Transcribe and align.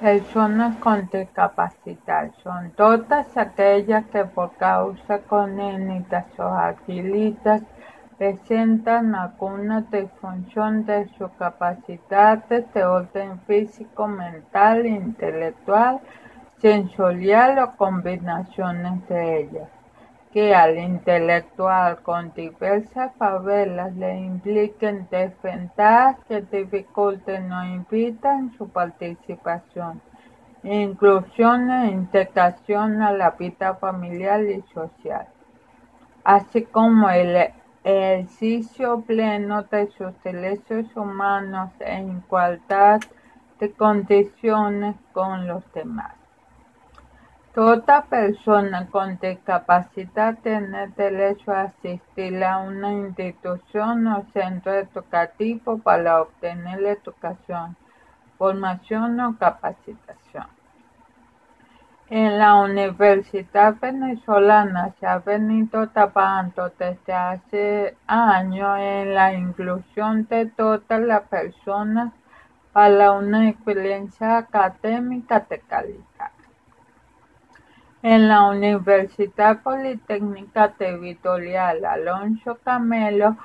Personas 0.00 0.78
con 0.78 1.10
discapacidad 1.10 2.30
son 2.42 2.70
todas 2.70 3.36
aquellas 3.36 4.06
que 4.06 4.24
por 4.24 4.56
causa 4.56 5.18
congénitas 5.28 6.24
o 6.38 6.44
adquiridas 6.44 7.60
presentan 8.16 9.14
alguna 9.14 9.82
disfunción 9.82 10.86
de 10.86 11.06
sus 11.18 11.30
capacidades 11.32 12.72
de 12.72 12.82
orden 12.82 13.40
físico, 13.40 14.08
mental, 14.08 14.86
intelectual, 14.86 16.00
sensorial 16.62 17.58
o 17.58 17.76
combinaciones 17.76 19.06
de 19.06 19.40
ellas 19.40 19.79
que 20.32 20.54
al 20.54 20.78
intelectual 20.78 22.02
con 22.02 22.32
diversas 22.34 23.12
favelas 23.16 23.94
le 23.96 24.20
impliquen 24.20 25.08
desventajas 25.10 26.16
que 26.28 26.42
dificulten 26.42 27.52
o 27.52 27.64
impidan 27.64 28.52
su 28.56 28.68
participación, 28.68 30.00
inclusión 30.62 31.70
e 31.70 31.90
integración 31.90 33.02
a 33.02 33.12
la 33.12 33.32
vida 33.32 33.74
familiar 33.74 34.42
y 34.44 34.62
social, 34.72 35.26
así 36.22 36.62
como 36.62 37.10
el 37.10 37.52
ejercicio 37.82 39.00
pleno 39.00 39.62
de 39.64 39.90
sus 39.98 40.12
derechos 40.22 40.86
humanos 40.94 41.70
en 41.80 42.18
igualdad 42.18 43.00
de 43.58 43.72
condiciones 43.72 44.94
con 45.12 45.48
los 45.48 45.64
demás. 45.72 46.19
Toda 47.54 48.02
persona 48.02 48.86
con 48.92 49.18
discapacidad 49.18 50.38
tiene 50.40 50.86
derecho 50.96 51.50
a 51.50 51.62
asistir 51.62 52.44
a 52.44 52.58
una 52.58 52.92
institución 52.92 54.06
o 54.06 54.24
centro 54.32 54.72
educativo 54.72 55.78
para 55.78 56.22
obtener 56.22 56.78
educación, 56.84 57.76
formación 58.38 59.18
o 59.18 59.36
capacitación. 59.36 60.46
En 62.08 62.38
la 62.38 62.54
Universidad 62.54 63.74
Venezolana 63.80 64.94
se 65.00 65.06
ha 65.08 65.18
venido 65.18 65.88
trabajando 65.88 66.72
desde 66.78 67.12
hace 67.12 67.96
años 68.06 68.78
en 68.78 69.12
la 69.12 69.34
inclusión 69.34 70.24
de 70.28 70.46
todas 70.46 71.00
las 71.00 71.22
personas 71.22 72.12
para 72.72 73.10
una 73.10 73.48
experiencia 73.48 74.38
académica 74.38 75.40
de 75.50 75.58
calidad. 75.58 76.09
En 78.02 78.28
la 78.28 78.48
Universidad 78.48 79.60
Politécnica 79.60 80.72
Territorial 80.72 81.84
Alonso 81.84 82.56
Camelo 82.64 83.36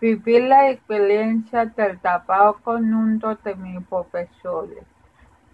viví 0.00 0.40
la 0.40 0.70
experiencia 0.70 1.66
del 1.66 1.98
trabajo 1.98 2.58
con 2.64 2.94
uno 2.94 3.34
de 3.44 3.54
mis 3.56 3.84
profesores, 3.86 4.82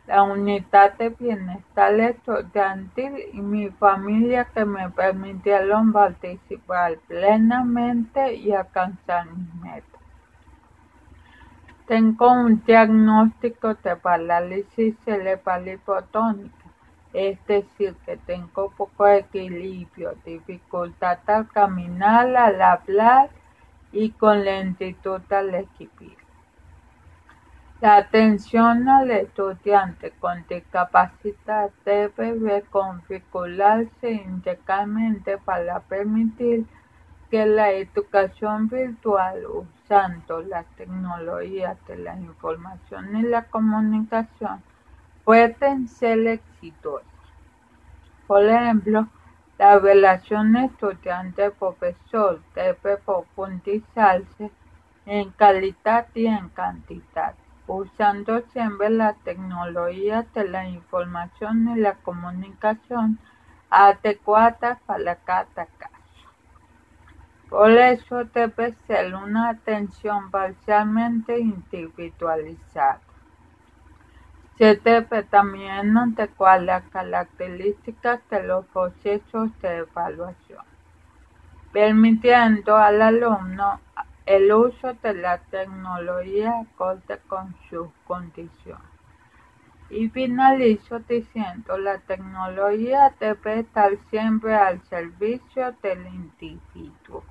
la 0.06 0.22
unidad 0.22 0.96
de 0.98 1.08
bienestar 1.08 1.98
estudiantil 1.98 3.14
y 3.32 3.40
mi 3.40 3.70
familia 3.70 4.44
que 4.44 4.64
me 4.64 4.88
permitieron 4.88 5.92
participar 5.92 6.98
plenamente 7.08 8.36
y 8.36 8.52
alcanzar 8.52 9.26
mis 9.32 9.52
metas. 9.54 10.00
Tengo 11.88 12.30
un 12.30 12.62
diagnóstico 12.64 13.74
de 13.74 13.96
parálisis 13.96 14.94
cerebral 15.04 15.66
hipotónica 15.66 16.63
es 17.14 17.38
decir, 17.46 17.94
que 18.04 18.16
tengo 18.16 18.70
poco 18.70 19.06
equilibrio, 19.06 20.16
dificultad 20.24 21.18
al 21.26 21.48
caminar, 21.48 22.36
al 22.36 22.60
hablar 22.60 23.30
y 23.92 24.10
con 24.10 24.44
lentitud 24.44 25.22
al 25.30 25.54
escribir. 25.54 26.16
La 27.80 27.96
atención 27.98 28.88
al 28.88 29.10
estudiante 29.12 30.10
con 30.18 30.44
discapacidad 30.48 31.70
debe 31.84 32.34
reconfigurarse 32.34 34.10
integralmente 34.10 35.38
para 35.38 35.80
permitir 35.80 36.66
que 37.30 37.46
la 37.46 37.70
educación 37.70 38.68
virtual 38.68 39.44
usando 39.46 40.40
las 40.42 40.66
tecnologías 40.76 41.76
de 41.86 41.98
la 41.98 42.16
información 42.18 43.16
y 43.16 43.22
la 43.22 43.44
comunicación 43.44 44.62
pueden 45.24 45.88
ser 45.88 46.26
exitosas. 46.26 47.08
Por 48.26 48.44
ejemplo, 48.44 49.08
la 49.58 49.78
relación 49.78 50.56
estudiante-profesor 50.56 52.40
debe 52.54 52.96
profundizarse 52.96 54.50
en 55.06 55.30
calidad 55.32 56.06
y 56.14 56.26
en 56.26 56.48
cantidad, 56.48 57.34
usando 57.66 58.40
siempre 58.52 58.90
las 58.90 59.16
tecnologías 59.18 60.32
de 60.34 60.48
la 60.48 60.68
información 60.68 61.68
y 61.76 61.80
la 61.80 61.94
comunicación 61.94 63.18
adecuadas 63.70 64.78
para 64.86 65.16
cada 65.16 65.66
caso. 65.66 65.94
Por 67.48 67.70
eso 67.70 68.24
debe 68.24 68.74
ser 68.86 69.14
una 69.14 69.50
atención 69.50 70.30
parcialmente 70.30 71.38
individualizada. 71.38 73.00
Se 74.56 74.76
debe 74.76 75.24
también 75.24 75.96
adecuar 75.98 76.62
las 76.62 76.84
características 76.90 78.20
de 78.30 78.44
los 78.44 78.64
procesos 78.66 79.50
de 79.60 79.78
evaluación, 79.78 80.64
permitiendo 81.72 82.76
al 82.76 83.02
alumno 83.02 83.80
el 84.26 84.52
uso 84.52 84.94
de 85.02 85.14
la 85.14 85.38
tecnología 85.38 86.60
acorde 86.60 87.18
con 87.26 87.52
sus 87.68 87.88
condiciones. 88.06 88.94
Y 89.90 90.08
finalizo 90.08 91.00
diciendo, 91.00 91.76
la 91.76 91.98
tecnología 91.98 93.12
debe 93.18 93.60
estar 93.60 93.90
siempre 94.08 94.54
al 94.54 94.80
servicio 94.84 95.74
del 95.82 96.06
individuo. 96.06 97.23